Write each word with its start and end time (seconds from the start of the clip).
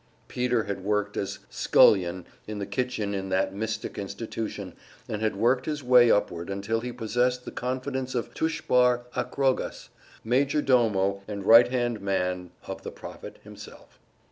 Peter 0.27 0.63
had 0.63 0.83
worked 0.83 1.15
as 1.15 1.37
scullion 1.51 2.25
in 2.47 2.57
the 2.57 2.65
kitchen 2.65 3.13
in 3.13 3.29
that 3.29 3.53
mystic 3.53 3.99
institution, 3.99 4.73
and 5.07 5.21
had 5.21 5.35
worked 5.35 5.67
his 5.67 5.83
way 5.83 6.09
upward 6.09 6.49
until 6.49 6.79
he 6.81 6.91
possessed 6.91 7.45
the 7.45 7.51
confidence 7.51 8.15
of 8.15 8.33
Tushbar 8.33 9.01
Akrogas, 9.15 9.89
major 10.23 10.63
domo 10.63 11.21
and 11.27 11.45
right 11.45 11.67
hand 11.67 12.01
man 12.01 12.49
of 12.65 12.81
the 12.81 12.89
Prophet 12.89 13.37
himself. 13.43 13.99